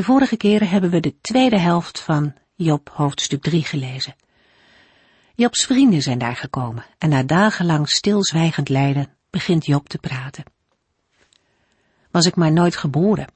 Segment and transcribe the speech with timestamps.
[0.00, 4.14] de vorige keren hebben we de tweede helft van Job hoofdstuk 3 gelezen.
[5.34, 10.44] Jobs vrienden zijn daar gekomen en na dagenlang stilzwijgend lijden begint Job te praten.
[12.10, 13.32] Was ik maar nooit geboren.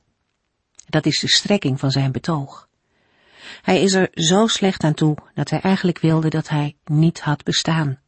[0.86, 2.68] Dat is de strekking van zijn betoog.
[3.62, 7.42] Hij is er zo slecht aan toe dat hij eigenlijk wilde dat hij niet had
[7.42, 8.00] bestaan.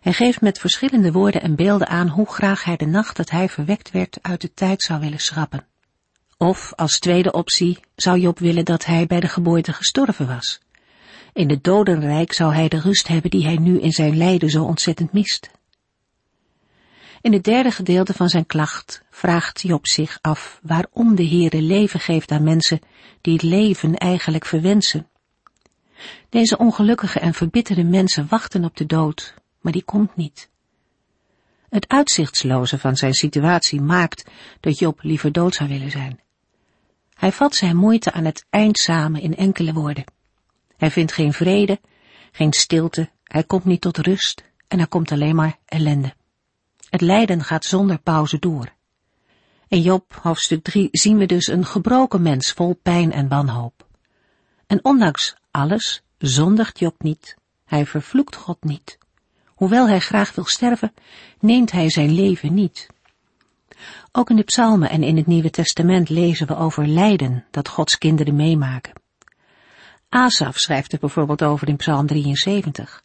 [0.00, 3.48] Hij geeft met verschillende woorden en beelden aan hoe graag hij de nacht dat hij
[3.48, 5.66] verwekt werd uit de tijd zou willen schrappen.
[6.44, 10.60] Of als tweede optie zou Job willen dat hij bij de geboorte gestorven was.
[11.32, 14.64] In het dodenrijk zou hij de rust hebben die hij nu in zijn lijden zo
[14.64, 15.50] ontzettend mist.
[17.20, 22.00] In het derde gedeelte van zijn klacht vraagt Job zich af waarom de Heere leven
[22.00, 22.80] geeft aan mensen
[23.20, 25.08] die het leven eigenlijk verwensen.
[26.28, 30.48] Deze ongelukkige en verbitterde mensen wachten op de dood, maar die komt niet.
[31.68, 36.22] Het uitzichtsloze van zijn situatie maakt dat Job liever dood zou willen zijn.
[37.14, 40.04] Hij vat zijn moeite aan het eind samen in enkele woorden.
[40.76, 41.80] Hij vindt geen vrede,
[42.32, 46.14] geen stilte, hij komt niet tot rust en er komt alleen maar ellende.
[46.90, 48.72] Het lijden gaat zonder pauze door.
[49.68, 53.86] In Job hoofdstuk 3 zien we dus een gebroken mens vol pijn en wanhoop.
[54.66, 58.98] En ondanks alles zondigt Job niet, hij vervloekt God niet.
[59.46, 60.94] Hoewel hij graag wil sterven,
[61.40, 62.86] neemt hij zijn leven niet.
[64.12, 67.98] Ook in de psalmen en in het Nieuwe Testament lezen we over lijden dat Gods
[67.98, 68.92] kinderen meemaken.
[70.08, 73.02] Asaf schrijft er bijvoorbeeld over in psalm 73.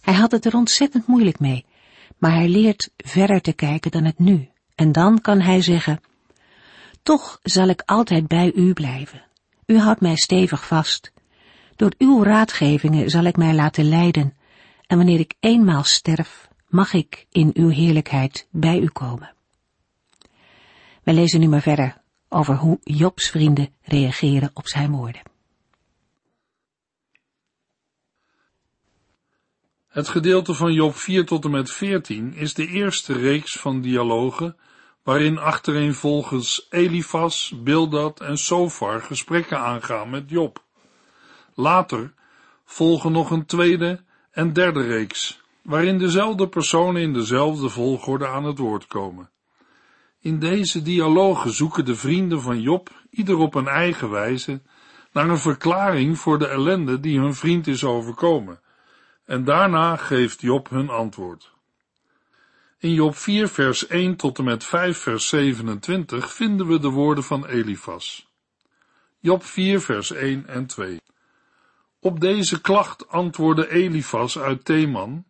[0.00, 1.64] Hij had het er ontzettend moeilijk mee,
[2.18, 4.48] maar hij leert verder te kijken dan het nu.
[4.74, 6.00] En dan kan hij zeggen,
[7.02, 9.22] toch zal ik altijd bij u blijven.
[9.66, 11.12] U houdt mij stevig vast.
[11.76, 14.36] Door uw raadgevingen zal ik mij laten leiden,
[14.86, 19.34] en wanneer ik eenmaal sterf, mag ik in uw heerlijkheid bij u komen.
[21.08, 21.96] We lezen nu maar verder
[22.28, 25.22] over hoe Jobs vrienden reageren op zijn woorden.
[29.88, 34.56] Het gedeelte van Job 4 tot en met 14 is de eerste reeks van dialogen
[35.02, 40.64] waarin achtereenvolgens Elifas, Bildad en Sofar gesprekken aangaan met Job.
[41.54, 42.14] Later
[42.64, 48.58] volgen nog een tweede en derde reeks, waarin dezelfde personen in dezelfde volgorde aan het
[48.58, 49.30] woord komen.
[50.28, 54.60] In deze dialogen zoeken de vrienden van Job, ieder op een eigen wijze,
[55.12, 58.60] naar een verklaring voor de ellende die hun vriend is overkomen,
[59.24, 61.52] en daarna geeft Job hun antwoord.
[62.78, 67.24] In Job 4 vers 1 tot en met 5 vers 27 vinden we de woorden
[67.24, 68.28] van Elifas.
[69.18, 71.00] Job 4 vers 1 en 2.
[72.00, 75.24] Op deze klacht antwoordde Elifas uit Theman,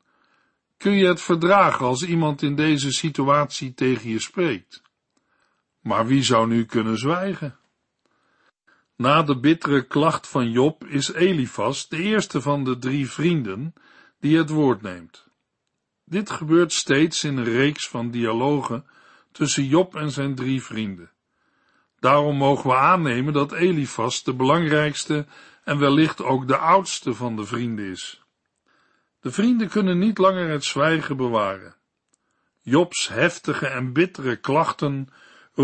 [0.77, 4.87] kun je het verdragen als iemand in deze situatie tegen je spreekt?
[5.89, 7.57] Maar wie zou nu kunnen zwijgen?
[8.97, 13.75] Na de bittere klacht van Job is Elifas de eerste van de drie vrienden
[14.21, 15.29] die het woord neemt.
[16.05, 18.87] Dit gebeurt steeds in een reeks van dialogen
[19.33, 21.11] tussen Job en zijn drie vrienden.
[22.01, 25.27] Daarom mogen we aannemen dat Elifas de belangrijkste
[25.65, 28.23] en wellicht ook de oudste van de vrienden is.
[29.21, 31.77] De vrienden kunnen niet langer het zwijgen bewaren.
[32.61, 35.09] Jobs heftige en bittere klachten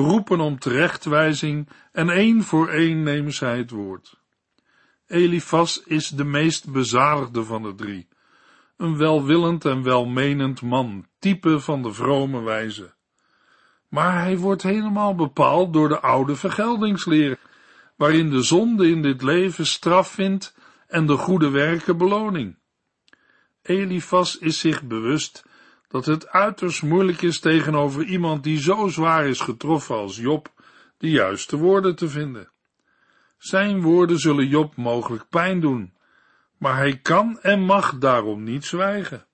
[0.01, 4.21] roepen om terechtwijzing en één voor één nemen zij het woord.
[5.07, 8.09] Elifas is de meest bezadigde van de drie,
[8.77, 12.95] een welwillend en welmenend man, type van de vrome wijze.
[13.89, 17.39] Maar hij wordt helemaal bepaald door de oude vergeldingsleer,
[17.97, 22.57] waarin de zonde in dit leven straf vindt en de goede werken beloning.
[23.63, 25.45] Elifas is zich bewust
[25.95, 30.53] dat het uiterst moeilijk is tegenover iemand die zo zwaar is getroffen als Job,
[30.99, 32.51] de juiste woorden te vinden.
[33.39, 35.95] Zijn woorden zullen Job mogelijk pijn doen,
[36.59, 39.27] maar hij kan en mag daarom niet zwijgen.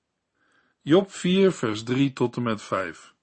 [0.82, 3.14] Job 4, vers 3 tot en met 5.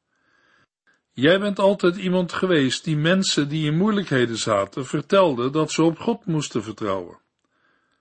[1.11, 5.99] Jij bent altijd iemand geweest die mensen die in moeilijkheden zaten vertelde dat ze op
[5.99, 7.19] God moesten vertrouwen.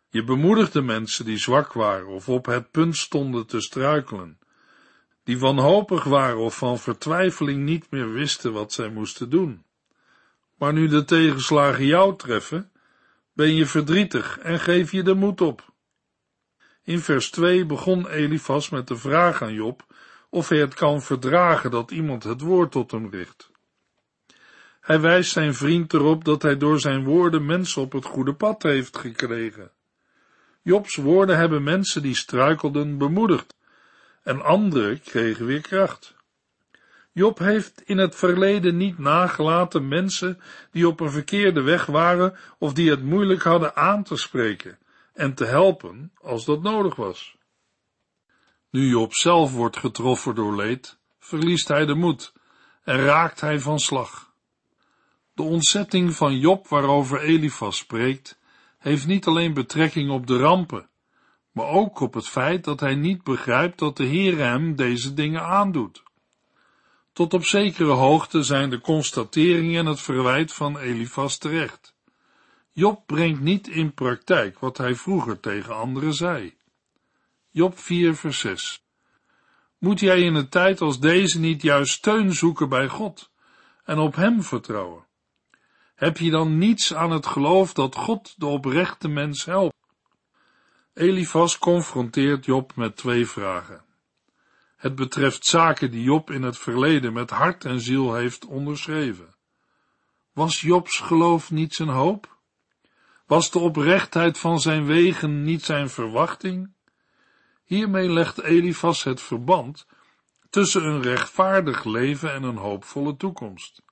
[0.09, 4.39] Je bemoedigde mensen die zwak waren of op het punt stonden te struikelen,
[5.27, 9.65] die wanhopig waren of van vertwijfeling niet meer wisten wat zij moesten doen.
[10.59, 12.71] Maar nu de tegenslagen jou treffen,
[13.33, 15.73] ben je verdrietig en geef je de moed op.
[16.83, 19.85] In vers 2 begon Elifas met de vraag aan Job
[20.31, 23.51] of hij het kan verdragen dat iemand het woord tot hem richt.
[24.81, 28.63] Hij wijst zijn vriend erop dat hij door zijn woorden mensen op het goede pad
[28.63, 29.71] heeft gekregen.
[30.63, 33.56] Jobs woorden hebben mensen die struikelden bemoedigd
[34.27, 36.15] en anderen kregen weer kracht.
[37.13, 40.41] Job heeft in het verleden niet nagelaten mensen
[40.71, 44.79] die op een verkeerde weg waren of die het moeilijk hadden aan te spreken
[45.15, 47.37] en te helpen als dat nodig was.
[48.71, 52.33] Nu Job zelf wordt getroffen door leed, verliest hij de moed
[52.85, 54.33] en raakt hij van slag.
[55.35, 58.39] De ontzetting van Job waarover Elifas spreekt,
[58.79, 60.89] heeft niet alleen betrekking op de rampen,
[61.57, 65.43] maar ook op het feit dat hij niet begrijpt dat de Heer hem deze dingen
[65.43, 66.03] aandoet.
[67.13, 71.95] Tot op zekere hoogte zijn de constateringen en het verwijt van Elifas terecht.
[72.73, 76.57] Job brengt niet in praktijk wat hij vroeger tegen anderen zei.
[77.51, 78.85] Job 4 vers 6
[79.79, 83.31] Moet jij in een tijd als deze niet juist steun zoeken bij God
[83.85, 85.07] en op Hem vertrouwen?
[85.95, 89.76] Heb je dan niets aan het geloof dat God de oprechte mens helpt?
[90.97, 93.85] Elifas confronteert Job met twee vragen.
[94.77, 99.35] Het betreft zaken die Job in het verleden met hart en ziel heeft onderschreven.
[100.33, 102.37] Was Jobs geloof niet zijn hoop?
[103.27, 106.73] Was de oprechtheid van zijn wegen niet zijn verwachting?
[107.65, 109.87] Hiermee legt Elifas het verband
[110.51, 113.83] tussen een rechtvaardig leven en een hoopvolle toekomst.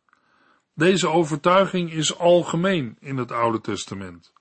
[0.74, 4.32] Deze overtuiging is algemeen in het Oude Testament.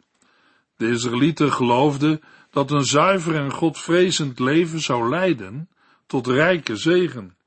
[0.75, 2.21] De Israëlieten geloofden
[2.53, 5.69] dat een zuiver en godvrezend leven zou leiden
[6.05, 7.37] tot rijke zegen.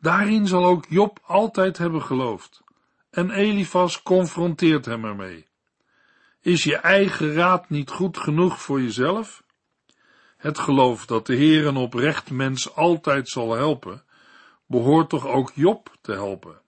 [0.00, 2.62] Daarin zal ook Job altijd hebben geloofd.
[3.10, 5.46] En Elifas confronteert hem ermee.
[6.40, 9.42] Is je eigen raad niet goed genoeg voor jezelf?
[10.36, 14.04] Het geloof dat de Heer een oprecht mens altijd zal helpen,
[14.66, 16.60] behoort toch ook Job te helpen.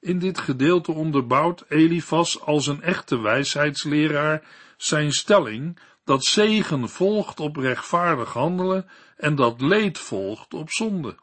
[0.00, 4.42] In dit gedeelte onderbouwt Elifas als een echte wijsheidsleraar
[4.76, 11.16] zijn stelling dat zegen volgt op rechtvaardig handelen en dat leed volgt op zonde.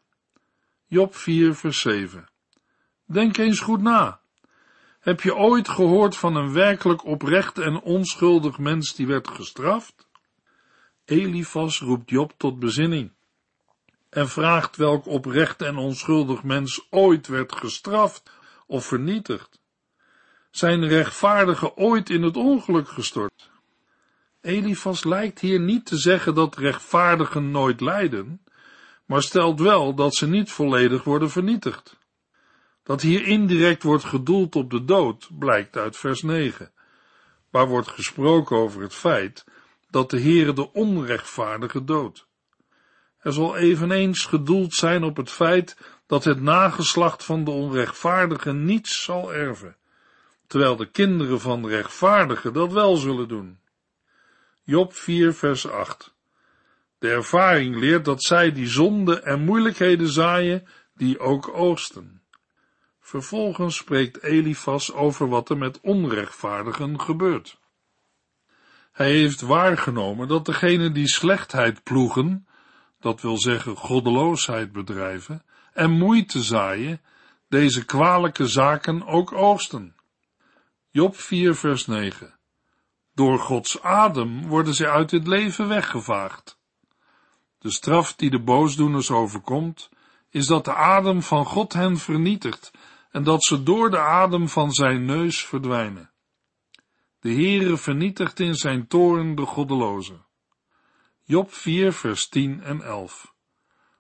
[0.88, 2.30] Job 4 vers 7
[3.06, 4.20] Denk eens goed na.
[5.00, 10.08] Heb je ooit gehoord van een werkelijk oprecht en onschuldig mens die werd gestraft?
[11.06, 13.12] Elifas roept Job tot bezinning
[14.10, 18.32] en vraagt welk oprecht en onschuldig mens ooit werd gestraft
[18.68, 19.62] of vernietigd.
[20.52, 23.52] Zijn rechtvaardige ooit in het ongeluk gestort?
[24.44, 28.42] Elifas lijkt hier niet te zeggen dat rechtvaardigen nooit lijden,
[29.06, 31.98] maar stelt wel dat ze niet volledig worden vernietigd.
[32.84, 36.72] Dat hier indirect wordt gedoeld op de dood, blijkt uit vers 9,
[37.50, 39.46] waar wordt gesproken over het feit
[39.90, 42.28] dat de Heere de onrechtvaardige doodt.
[43.20, 49.04] Er zal eveneens gedoeld zijn op het feit dat het nageslacht van de onrechtvaardigen niets
[49.04, 49.78] zal erven,
[50.48, 53.62] terwijl de kinderen van de rechtvaardigen dat wel zullen doen.
[54.66, 56.16] Job 4 vers 8
[57.00, 62.22] De ervaring leert dat zij die zonde en moeilijkheden zaaien, die ook oogsten.
[63.00, 67.60] Vervolgens spreekt Elifas over wat er met onrechtvaardigen gebeurt.
[68.92, 72.48] Hij heeft waargenomen dat degenen die slechtheid ploegen,
[73.00, 75.44] dat wil zeggen goddeloosheid bedrijven,
[75.74, 77.02] en moeite zaaien,
[77.50, 79.96] deze kwalijke zaken ook oogsten.
[80.90, 82.42] Job 4 vers 9
[83.14, 86.60] Door Gods adem worden zij uit het leven weggevaagd.
[87.60, 89.90] De straf die de boosdoeners overkomt,
[90.30, 92.72] is dat de adem van God hen vernietigt
[93.12, 96.12] en dat ze door de adem van zijn neus verdwijnen.
[97.20, 100.26] De Heere vernietigt in zijn toren de goddelozen.
[101.24, 103.34] Job 4 vers 10 en 11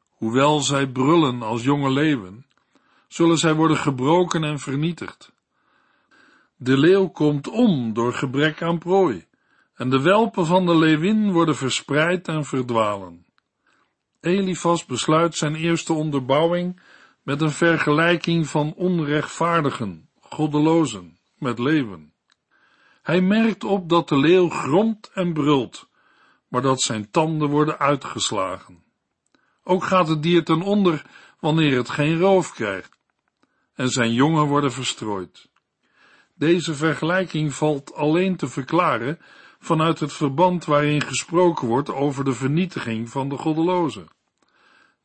[0.09, 2.45] Hoewel zij brullen als jonge leeuwen,
[3.07, 5.31] zullen zij worden gebroken en vernietigd.
[6.63, 9.25] De leeuw komt om door gebrek aan prooi,
[9.73, 13.25] en de welpen van de leeuwin worden verspreid en verdwalen.
[14.19, 16.81] Elifas besluit zijn eerste onderbouwing
[17.23, 22.13] met een vergelijking van onrechtvaardigen, goddelozen, met leeuwen.
[23.01, 25.89] Hij merkt op dat de leeuw gromt en brult,
[26.47, 28.83] maar dat zijn tanden worden uitgeslagen.
[29.63, 31.05] Ook gaat het dier ten onder
[31.39, 32.97] wanneer het geen roof krijgt,
[33.73, 35.51] en zijn jongen worden verstrooid.
[36.43, 39.19] Deze vergelijking valt alleen te verklaren
[39.59, 44.07] vanuit het verband waarin gesproken wordt over de vernietiging van de goddelozen.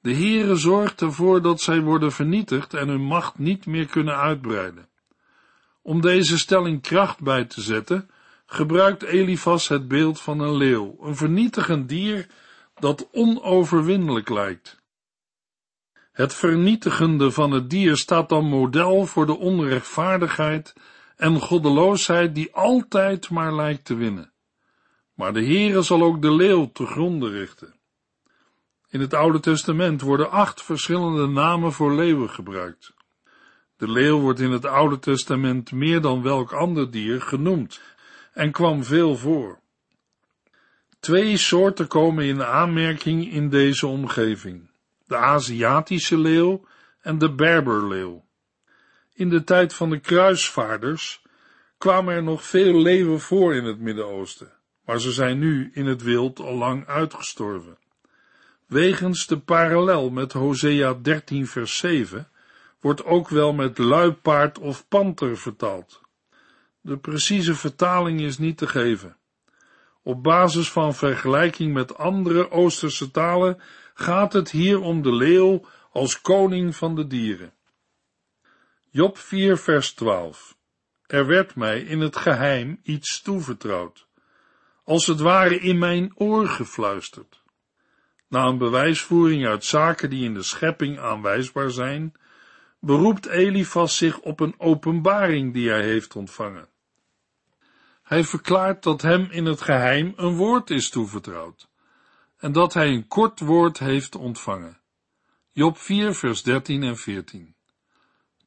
[0.01, 4.89] De Heere zorgt ervoor dat zij worden vernietigd en hun macht niet meer kunnen uitbreiden.
[5.83, 8.11] Om deze stelling kracht bij te zetten,
[8.47, 12.27] gebruikt Elifas het beeld van een leeuw, een vernietigend dier
[12.75, 14.83] dat onoverwinnelijk lijkt.
[16.13, 20.75] Het vernietigende van het dier staat dan model voor de onrechtvaardigheid
[21.19, 24.33] en goddeloosheid die altijd maar lijkt te winnen.
[25.15, 27.75] Maar de Heere zal ook de leeuw te gronden richten.
[28.89, 32.95] In het Oude Testament worden acht verschillende namen voor leeuwen gebruikt.
[33.77, 37.81] De leeuw wordt in het Oude Testament meer dan welk ander dier genoemd
[38.33, 39.59] en kwam veel voor.
[41.01, 44.71] Twee soorten komen in aanmerking in deze omgeving:
[45.07, 46.65] de Aziatische leeuw
[47.01, 48.28] en de Berberleeuw.
[49.19, 51.23] In de tijd van de kruisvaarders
[51.79, 54.53] kwamen er nog veel leeuwen voor in het Midden-Oosten,
[54.85, 57.79] maar ze zijn nu in het wild al lang uitgestorven.
[58.67, 62.29] Wegens de parallel met Hosea 13 vers 7
[62.81, 66.01] wordt ook wel met luipaard of panter vertaald.
[66.81, 69.17] De precieze vertaling is niet te geven.
[70.03, 73.61] Op basis van vergelijking met andere Oosterse talen
[73.95, 77.57] gaat het hier om de leeuw als koning van de dieren.
[78.91, 80.57] Job 4 vers 12
[81.07, 84.07] Er werd mij in het geheim iets toevertrouwd,
[84.85, 87.43] als het ware in mijn oor gefluisterd.
[88.29, 92.13] Na een bewijsvoering uit zaken die in de schepping aanwijsbaar zijn,
[92.81, 96.69] beroept Elifas zich op een openbaring die hij heeft ontvangen.
[98.03, 101.69] Hij verklaart dat hem in het geheim een woord is toevertrouwd
[102.37, 104.81] en dat hij een kort woord heeft ontvangen.
[105.53, 107.57] Job 4 vers 13 en 14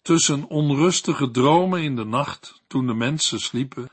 [0.02, 3.90] Tussen onrustige dromen in de nacht, toen de mensen sliepen,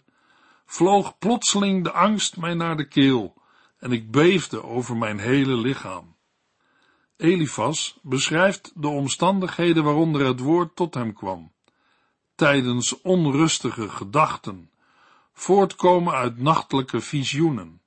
[0.66, 3.34] vloog plotseling de angst mij naar de keel
[3.78, 6.16] en ik beefde over mijn hele lichaam.
[7.16, 11.52] Elifas beschrijft de omstandigheden waaronder het woord tot hem kwam.
[12.34, 14.70] Tijdens onrustige gedachten,
[15.32, 17.82] voortkomen uit nachtelijke visioenen,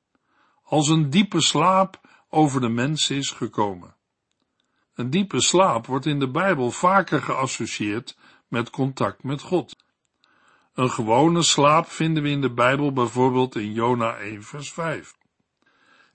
[0.63, 1.99] als een diepe slaap
[2.29, 3.95] over de mensen is gekomen.
[5.01, 8.17] Een diepe slaap wordt in de Bijbel vaker geassocieerd
[8.47, 9.75] met contact met God.
[10.73, 15.15] Een gewone slaap vinden we in de Bijbel bijvoorbeeld in Jona 1 vers 5.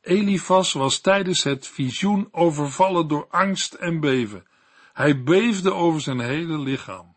[0.00, 4.46] Elifas was tijdens het visioen overvallen door angst en beven.
[4.92, 7.16] Hij beefde over zijn hele lichaam.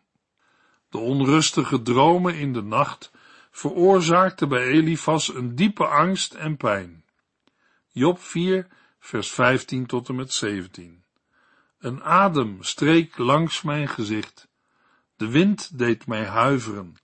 [0.88, 3.12] De onrustige dromen in de nacht
[3.50, 7.04] veroorzaakten bij Elifas een diepe angst en pijn.
[7.88, 8.66] Job 4,
[8.98, 10.99] vers 15 tot en met 17.
[11.80, 14.48] Een adem streek langs mijn gezicht.
[15.16, 16.96] De wind deed mij huiveren.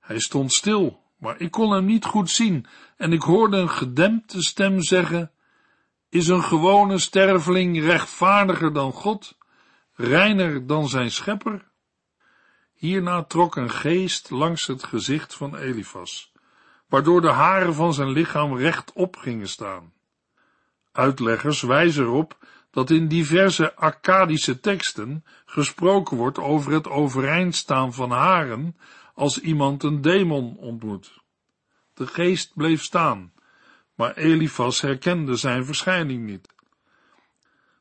[0.00, 2.66] Hij stond stil, maar ik kon hem niet goed zien
[2.96, 5.32] en ik hoorde een gedempte stem zeggen,
[6.08, 9.36] is een gewone sterveling rechtvaardiger dan God,
[9.94, 11.68] reiner dan zijn schepper?
[12.74, 16.32] Hierna trok een geest langs het gezicht van Elifas,
[16.88, 19.92] waardoor de haren van zijn lichaam rechtop gingen staan.
[20.92, 22.38] Uitleggers wijzen erop
[22.70, 28.76] dat in diverse Akkadische teksten gesproken wordt over het overeindstaan van haren
[29.14, 31.18] als iemand een demon ontmoet.
[31.94, 33.32] De geest bleef staan,
[33.94, 36.48] maar Elifas herkende zijn verschijning niet.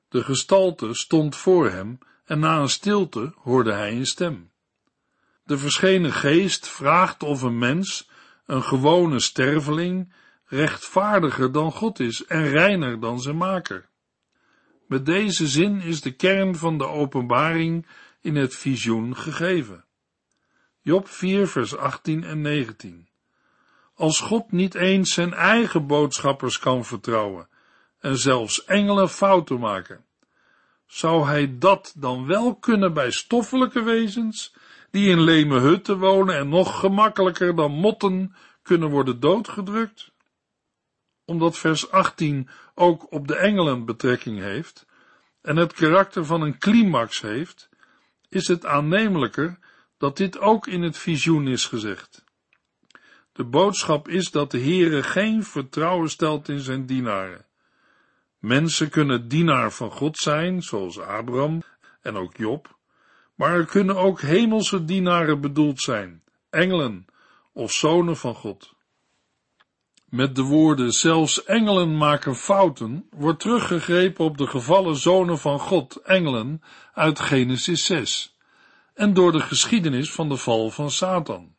[0.10, 4.51] De gestalte stond voor hem en na een stilte hoorde hij een stem.
[5.43, 8.10] De verschenen geest vraagt of een mens,
[8.46, 10.13] een gewone sterveling,
[10.46, 13.88] rechtvaardiger dan God is en reiner dan zijn maker.
[14.89, 17.86] Met deze zin is de kern van de openbaring
[18.22, 19.86] in het visioen gegeven.
[20.81, 23.10] Job 4 vers 18 en 19
[24.00, 27.48] als God niet eens zijn eigen boodschappers kan vertrouwen
[28.00, 30.05] en zelfs engelen fouten maken,
[30.86, 34.53] zou hij dat dan wel kunnen bij stoffelijke wezens,
[34.91, 40.12] die in leme hutten wonen en nog gemakkelijker dan motten kunnen worden doodgedrukt?
[41.29, 44.86] Omdat vers 18 ook op de engelen betrekking heeft
[45.41, 47.69] en het karakter van een climax heeft,
[48.29, 49.59] is het aannemelijker
[49.98, 52.24] dat dit ook in het visioen is gezegd.
[53.31, 57.45] De boodschap is dat de Heere geen vertrouwen stelt in zijn dienaren.
[58.38, 61.62] Mensen kunnen dienaar van God zijn, zoals Abraham
[62.01, 62.77] en ook Job,
[63.36, 67.05] maar er kunnen ook hemelse dienaren bedoeld zijn, engelen
[67.53, 68.77] of zonen van God.
[70.09, 75.95] Met de woorden zelfs engelen maken fouten wordt teruggegrepen op de gevallen zonen van God,
[75.95, 76.61] engelen,
[76.93, 78.37] uit Genesis 6
[78.99, 81.55] en door de geschiedenis van de val van Satan.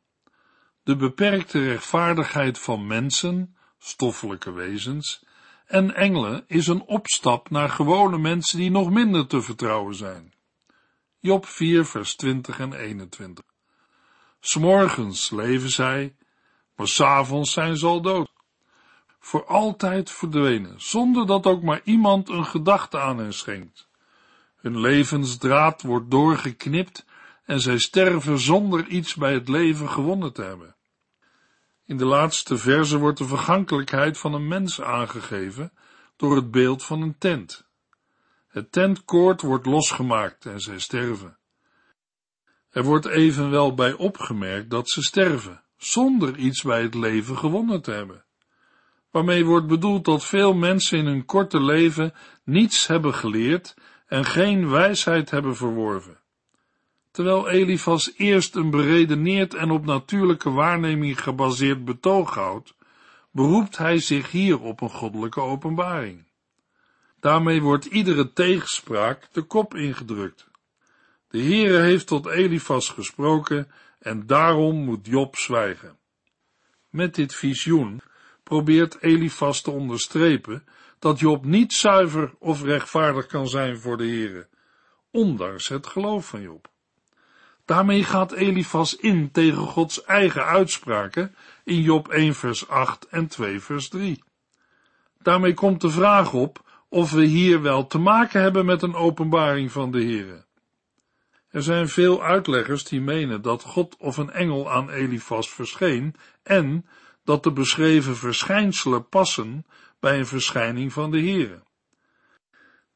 [0.82, 5.24] De beperkte rechtvaardigheid van mensen, stoffelijke wezens,
[5.66, 10.32] en engelen is een opstap naar gewone mensen die nog minder te vertrouwen zijn.
[11.20, 13.44] Job 4 vers 20 en 21
[14.40, 16.16] S'morgens leven zij,
[16.76, 18.29] maar s'avonds zijn ze al dood.
[19.20, 23.88] Voor altijd verdwenen, zonder dat ook maar iemand een gedachte aan hen schenkt.
[24.56, 27.04] Hun levensdraad wordt doorgeknipt
[27.44, 30.74] en zij sterven zonder iets bij het leven gewonnen te hebben.
[31.84, 35.72] In de laatste verse wordt de vergankelijkheid van een mens aangegeven
[36.16, 37.68] door het beeld van een tent.
[38.48, 41.38] Het tentkoord wordt losgemaakt en zij sterven.
[42.70, 47.90] Er wordt evenwel bij opgemerkt dat ze sterven, zonder iets bij het leven gewonnen te
[47.90, 48.24] hebben.
[49.10, 52.14] Waarmee wordt bedoeld dat veel mensen in hun korte leven
[52.44, 53.74] niets hebben geleerd
[54.06, 56.20] en geen wijsheid hebben verworven.
[57.10, 62.74] Terwijl Elifas eerst een beredeneerd en op natuurlijke waarneming gebaseerd betoog houdt,
[63.30, 66.28] beroept hij zich hier op een goddelijke openbaring.
[67.20, 70.48] Daarmee wordt iedere tegenspraak de kop ingedrukt.
[71.28, 75.98] De Heere heeft tot Elifas gesproken en daarom moet Job zwijgen.
[76.88, 78.00] Met dit visioen
[78.50, 80.64] probeert Elifas te onderstrepen
[80.98, 84.48] dat Job niet zuiver of rechtvaardig kan zijn voor de Heere,
[85.10, 86.68] ondanks het geloof van Job.
[87.64, 93.60] Daarmee gaat Elifas in tegen Gods eigen uitspraken in Job 1 vers 8 en 2
[93.60, 94.22] vers 3.
[95.22, 99.72] Daarmee komt de vraag op of we hier wel te maken hebben met een openbaring
[99.72, 100.44] van de Heere.
[101.48, 106.86] Er zijn veel uitleggers die menen dat God of een engel aan Elifas verscheen en
[107.24, 109.66] dat de beschreven verschijnselen passen
[110.00, 111.62] bij een verschijning van de Heere.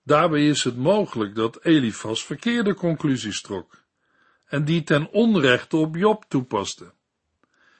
[0.02, 3.83] Daarbij is het mogelijk dat Elifas verkeerde conclusies trok
[4.47, 6.93] en die ten onrechte op Job toepaste.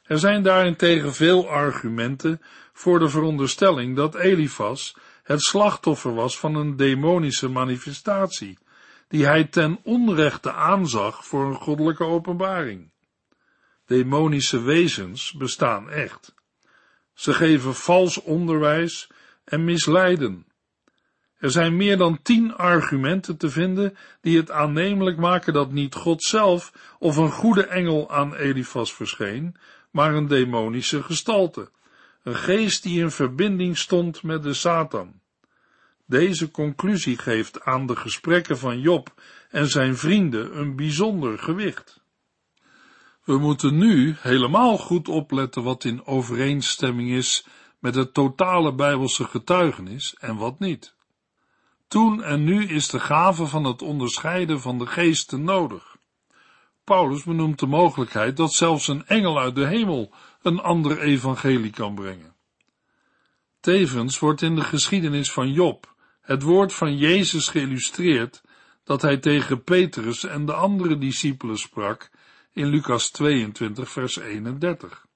[0.03, 2.41] Er zijn daarentegen veel argumenten
[2.73, 8.59] voor de veronderstelling dat Elifas het slachtoffer was van een demonische manifestatie,
[9.09, 12.93] die hij ten onrechte aanzag voor een goddelijke openbaring.
[13.87, 16.35] Demonische wezens bestaan echt.
[17.15, 19.11] Ze geven vals onderwijs
[19.45, 20.47] en misleiden.
[21.39, 26.23] Er zijn meer dan tien argumenten te vinden die het aannemelijk maken dat niet God
[26.23, 29.57] zelf of een goede engel aan Elifas verscheen,
[29.91, 31.71] maar een demonische gestalte,
[32.23, 35.21] een geest die in verbinding stond met de Satan.
[36.07, 42.04] Deze conclusie geeft aan de gesprekken van Job en zijn vrienden een bijzonder gewicht.
[43.25, 47.47] We moeten nu helemaal goed opletten wat in overeenstemming is
[47.79, 50.95] met het totale bijbelse getuigenis en wat niet.
[51.89, 55.97] Toen en nu is de gave van het onderscheiden van de geesten nodig.
[56.85, 61.95] Paulus benoemt de mogelijkheid dat zelfs een engel uit de hemel een ander evangelie kan
[61.95, 62.35] brengen.
[63.61, 68.43] Tevens wordt in de geschiedenis van Job het woord van Jezus geïllustreerd
[68.85, 72.11] dat hij tegen Petrus en de andere discipelen sprak
[72.55, 75.07] in Lucas 22 vers 31.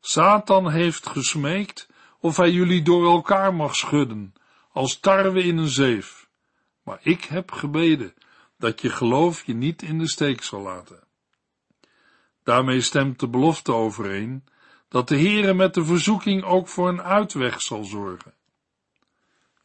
[0.00, 1.88] Satan heeft gesmeekt
[2.20, 4.34] of hij jullie door elkaar mag schudden,
[4.72, 6.28] als tarwe in een zeef.
[6.82, 8.14] Maar ik heb gebeden
[8.58, 11.04] dat je geloof je niet in de steek zal laten.
[12.42, 14.44] Daarmee stemt de belofte overeen
[14.88, 18.34] dat de Heere met de verzoeking ook voor een uitweg zal zorgen.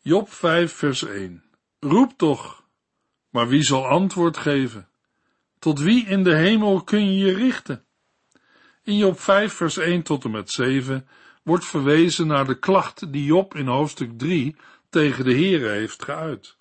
[0.02, 1.44] Job 5 vers 1
[1.80, 2.64] Roep toch,
[3.30, 4.90] maar wie zal antwoord geven?
[5.60, 7.86] Tot wie in de hemel kun je je richten?
[8.84, 11.08] In Job 5 vers 1 tot en met 7
[11.44, 14.56] wordt verwezen naar de klacht die Job in hoofdstuk 3
[14.90, 16.56] tegen de Heere heeft geuit.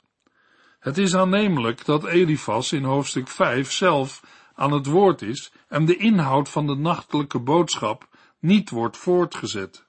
[0.79, 4.23] Het is aannemelijk dat Elifas in hoofdstuk 5 zelf
[4.55, 9.85] aan het woord is en de inhoud van de nachtelijke boodschap niet wordt voortgezet.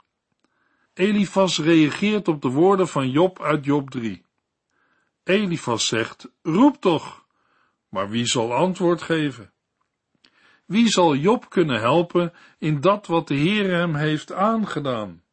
[0.93, 4.25] Elifas reageert op de woorden van Job uit Job 3.
[5.23, 7.25] Elifas zegt, roep toch,
[7.89, 9.51] maar wie zal antwoord geven?
[10.65, 15.23] Wie zal Job kunnen helpen in dat wat de Heer hem heeft aangedaan?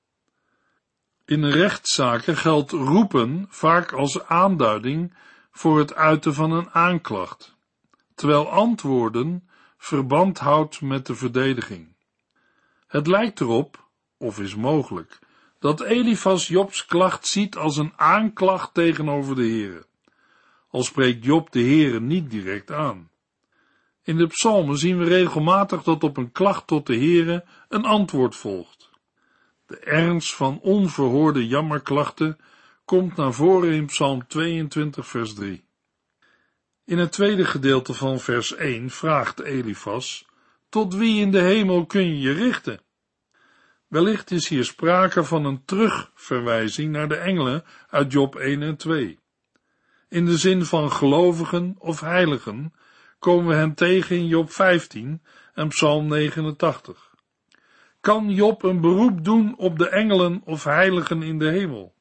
[1.24, 5.14] In rechtszaken geldt roepen vaak als aanduiding
[5.50, 7.56] voor het uiten van een aanklacht,
[8.14, 11.96] terwijl antwoorden verband houdt met de verdediging.
[12.86, 15.18] Het lijkt erop, of is mogelijk,
[15.58, 19.86] dat Elifas Jobs klacht ziet als een aanklacht tegenover de Heere,
[20.74, 23.10] al spreekt Job de Heere niet direct aan.
[24.02, 28.36] In de psalmen zien we regelmatig dat op een klacht tot de Heere een antwoord
[28.36, 28.90] volgt.
[29.66, 32.38] De ernst van onverhoorde jammerklachten
[32.84, 35.64] komt naar voren in Psalm 22, vers 3.
[36.84, 40.26] In het tweede gedeelte van vers 1 vraagt Elifas:
[40.68, 42.80] Tot wie in de hemel kun je je richten?
[43.88, 49.22] Wellicht is hier sprake van een terugverwijzing naar de engelen uit Job 1 en 2.
[50.14, 52.72] In de zin van gelovigen of heiligen
[53.18, 55.22] komen we hen tegen in Job 15
[55.54, 57.14] en Psalm 89.
[58.00, 61.94] Kan Job een beroep doen op de engelen of heiligen in de hemel?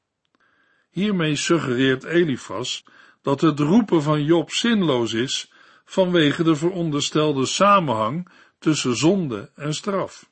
[0.90, 2.86] Hiermee suggereert Elifas
[3.22, 5.52] dat het roepen van Job zinloos is
[5.86, 10.30] vanwege de veronderstelde samenhang tussen zonde en straf.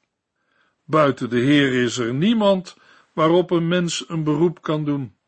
[0.86, 2.76] Buiten de Heer is er niemand
[3.14, 5.20] waarop een mens een beroep kan doen.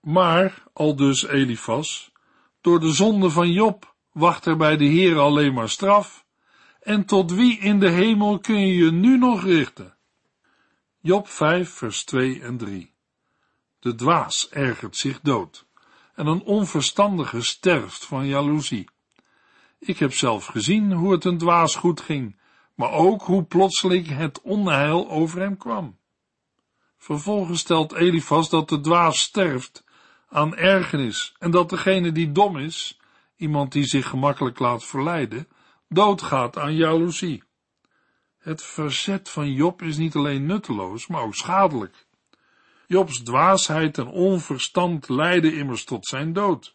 [0.00, 2.12] Maar, al dus Elifas,
[2.60, 6.24] door de zonde van Job wacht er bij de Heer alleen maar straf,
[6.80, 9.96] en tot wie in de hemel kun je je nu nog richten?
[11.00, 12.94] Job 5, vers 2 en 3.
[13.78, 15.66] De dwaas ergert zich dood,
[16.14, 18.88] en een onverstandige sterft van jaloezie.
[19.78, 22.38] Ik heb zelf gezien hoe het een dwaas goed ging,
[22.74, 25.98] maar ook hoe plotseling het onheil over hem kwam.
[26.98, 29.84] Vervolgens stelt Elifas dat de dwaas sterft
[30.30, 33.00] aan ergernis en dat degene die dom is,
[33.36, 35.48] iemand die zich gemakkelijk laat verleiden,
[35.88, 37.42] doodgaat aan jaloezie.
[38.38, 42.06] Het verzet van Job is niet alleen nutteloos, maar ook schadelijk.
[42.86, 46.72] Jobs dwaasheid en onverstand leiden immers tot zijn dood.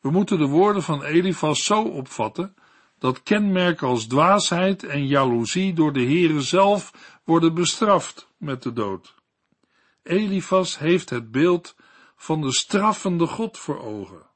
[0.00, 2.54] We moeten de woorden van Elifas zo opvatten
[2.98, 6.92] dat kenmerken als dwaasheid en jaloezie door de Heere zelf
[7.24, 9.14] worden bestraft met de dood.
[10.02, 11.74] Elifas heeft het beeld
[12.20, 14.26] van de straffende God voor ogen.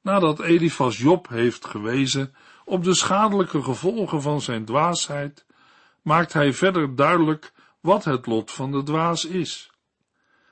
[0.00, 5.46] Nadat Elifas Job heeft gewezen op de schadelijke gevolgen van zijn dwaasheid,
[6.02, 9.70] maakt hij verder duidelijk wat het lot van de dwaas is.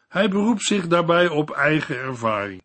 [0.09, 2.63] Hij beroept zich daarbij op eigen ervaring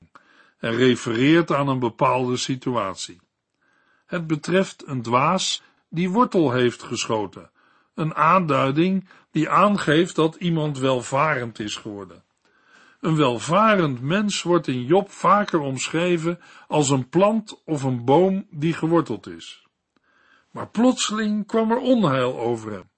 [0.57, 3.21] en refereert aan een bepaalde situatie.
[4.05, 7.51] Het betreft een dwaas die wortel heeft geschoten,
[7.95, 12.23] een aanduiding die aangeeft dat iemand welvarend is geworden.
[13.01, 18.73] Een welvarend mens wordt in Job vaker omschreven als een plant of een boom die
[18.73, 19.67] geworteld is.
[20.51, 22.89] Maar plotseling kwam er onheil over hem.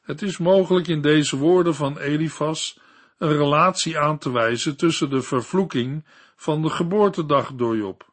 [0.00, 2.80] Het is mogelijk in deze woorden van Elifas
[3.18, 8.12] een relatie aan te wijzen tussen de vervloeking van de geboortedag door Job.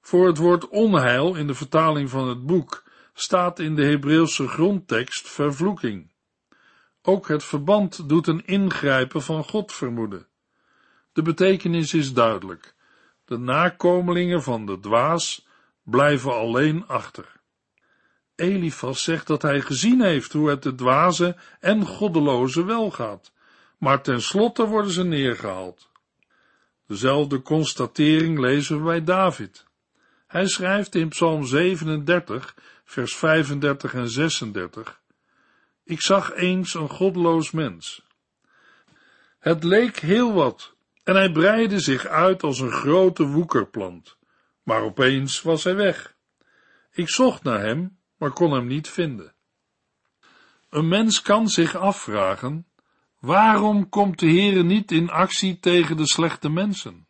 [0.00, 5.28] Voor het woord onheil in de vertaling van het boek staat in de Hebreeuwse grondtekst
[5.28, 6.11] vervloeking.
[7.02, 10.26] Ook het verband doet een ingrijpen van God vermoeden.
[11.12, 12.74] De betekenis is duidelijk.
[13.24, 15.46] De nakomelingen van de dwaas
[15.82, 17.40] blijven alleen achter.
[18.34, 23.32] Elifas zegt dat hij gezien heeft hoe het de dwaze en goddeloze wel gaat,
[23.78, 25.90] maar tenslotte worden ze neergehaald.
[26.86, 29.66] Dezelfde constatering lezen we bij David.
[30.26, 35.00] Hij schrijft in Psalm 37, vers 35 en 36,
[35.92, 38.02] Ik zag eens een godloos mens.
[39.38, 40.74] Het leek heel wat,
[41.04, 44.16] en hij breidde zich uit als een grote woekerplant,
[44.62, 46.16] maar opeens was hij weg.
[46.92, 49.34] Ik zocht naar hem, maar kon hem niet vinden.
[50.70, 52.66] Een mens kan zich afvragen,
[53.18, 57.06] waarom komt de Heere niet in actie tegen de slechte mensen?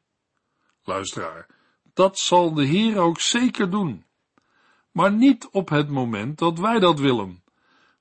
[0.85, 1.47] Luisteraar,
[1.95, 4.05] dat zal de Heer ook zeker doen.
[4.93, 7.42] Maar niet op het moment dat wij dat willen,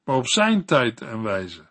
[0.03, 1.69] maar op zijn tijd en wijze.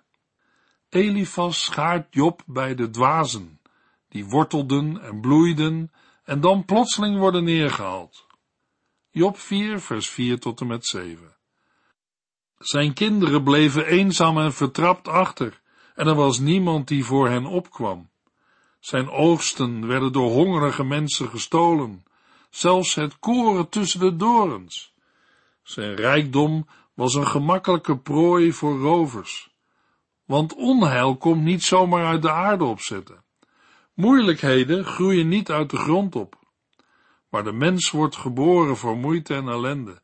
[0.89, 3.61] Elifas schaart Job bij de dwazen,
[4.09, 5.93] die wortelden en bloeiden
[6.25, 8.27] en dan plotseling worden neergehaald.
[9.11, 11.37] Job 4, vers 4 tot en met 7.
[12.59, 15.61] Zijn kinderen bleven eenzaam en vertrapt achter,
[15.95, 18.11] en er was niemand die voor hen opkwam.
[18.81, 22.05] Zijn oogsten werden door hongerige mensen gestolen,
[22.51, 24.95] zelfs het koren tussen de dorens.
[25.63, 29.55] Zijn rijkdom was een gemakkelijke prooi voor rovers.
[30.25, 33.25] Want onheil komt niet zomaar uit de aarde opzetten.
[33.95, 36.39] Moeilijkheden groeien niet uit de grond op.
[37.29, 40.03] Maar de mens wordt geboren voor moeite en ellende,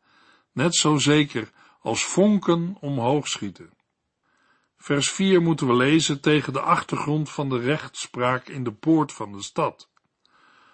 [0.52, 3.70] net zo zeker als vonken omhoog schieten.
[4.76, 9.32] Vers 4 moeten we lezen tegen de achtergrond van de rechtspraak in de poort van
[9.32, 9.88] de stad.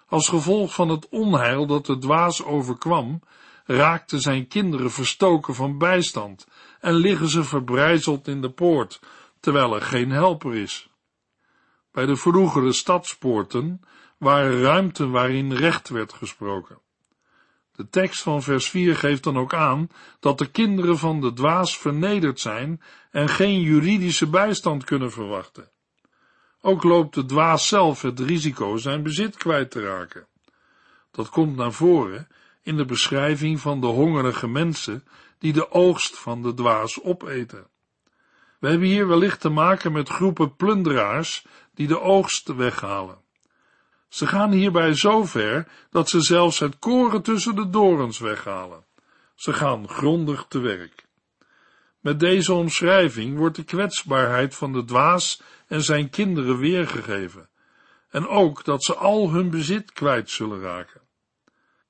[0.07, 3.21] Als gevolg van het onheil dat de dwaas overkwam,
[3.65, 6.47] raakten zijn kinderen verstoken van bijstand
[6.79, 8.99] en liggen ze verbrijzeld in de poort,
[9.39, 10.89] terwijl er geen helper is.
[11.91, 13.81] Bij de vroegere stadspoorten
[14.17, 16.81] waren ruimten waarin recht werd gesproken.
[17.75, 19.87] De tekst van vers 4 geeft dan ook aan
[20.19, 25.71] dat de kinderen van de dwaas vernederd zijn en geen juridische bijstand kunnen verwachten.
[26.61, 30.27] Ook loopt de dwaas zelf het risico zijn bezit kwijt te raken.
[31.11, 32.27] Dat komt naar voren
[32.63, 35.03] in de beschrijving van de hongerige mensen
[35.39, 37.67] die de oogst van de dwaas opeten.
[38.59, 43.21] We hebben hier wellicht te maken met groepen plunderaars die de oogst weghalen.
[44.09, 48.85] Ze gaan hierbij zo ver dat ze zelfs het koren tussen de dorens weghalen.
[49.35, 51.05] Ze gaan grondig te werk.
[51.99, 57.49] Met deze omschrijving wordt de kwetsbaarheid van de dwaas en zijn kinderen weergegeven,
[58.09, 61.01] en ook dat ze al hun bezit kwijt zullen raken.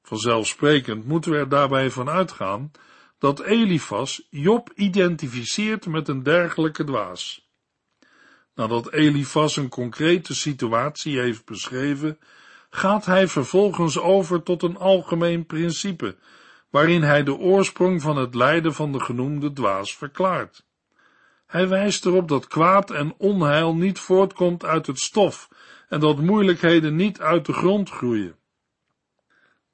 [0.04, 2.72] Vanzelfsprekend moeten we er daarbij van uitgaan
[3.18, 7.50] dat Elifas Job identificeert met een dergelijke dwaas.
[8.56, 12.20] Nadat Elifas een concrete situatie heeft beschreven,
[12.70, 16.16] gaat hij vervolgens over tot een algemeen principe,
[16.70, 20.66] waarin hij de oorsprong van het lijden van de genoemde dwaas verklaart.
[21.46, 25.50] Hij wijst erop dat kwaad en onheil niet voortkomt uit het stof
[25.90, 28.36] en dat moeilijkheden niet uit de grond groeien.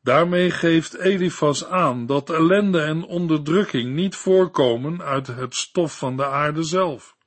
[0.02, 6.26] Daarmee geeft Elifas aan dat ellende en onderdrukking niet voorkomen uit het stof van de
[6.26, 7.18] aarde zelf.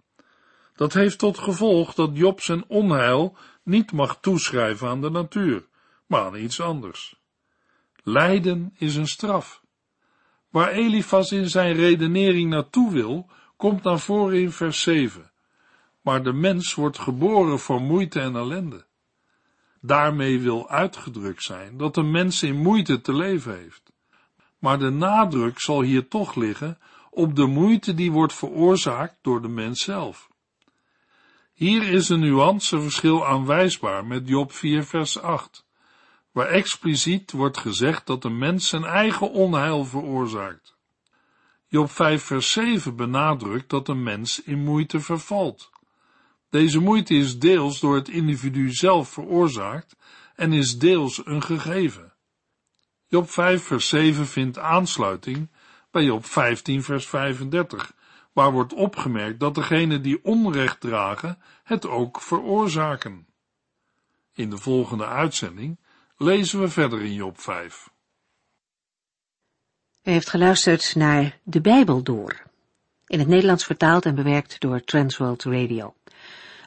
[0.74, 5.68] Dat heeft tot gevolg dat Job zijn onheil niet mag toeschrijven aan de natuur,
[6.06, 7.20] maar aan iets anders.
[8.02, 9.62] Lijden is een straf.
[10.50, 15.32] Waar Elifas in zijn redenering naartoe wil, komt naar voren in vers 7.
[16.00, 18.86] Maar de mens wordt geboren voor moeite en ellende.
[19.84, 23.92] Daarmee wil uitgedrukt zijn dat de mens in moeite te leven heeft.
[24.58, 26.78] Maar de nadruk zal hier toch liggen
[27.10, 30.28] op de moeite die wordt veroorzaakt door de mens zelf.
[31.52, 35.66] Hier is een nuanceverschil aanwijsbaar met Job 4 vers 8,
[36.32, 40.76] waar expliciet wordt gezegd dat de mens zijn eigen onheil veroorzaakt.
[41.66, 45.71] Job 5 vers 7 benadrukt dat de mens in moeite vervalt.
[46.52, 49.96] Deze moeite is deels door het individu zelf veroorzaakt
[50.34, 52.12] en is deels een gegeven.
[53.06, 55.50] Job 5 vers 7 vindt aansluiting
[55.90, 57.94] bij Job 15 vers 35,
[58.32, 63.26] waar wordt opgemerkt dat degenen die onrecht dragen het ook veroorzaken.
[64.32, 65.80] In de volgende uitzending
[66.16, 67.90] lezen we verder in Job 5.
[70.02, 72.42] U heeft geluisterd naar De Bijbel Door,
[73.06, 75.94] in het Nederlands vertaald en bewerkt door Transworld Radio.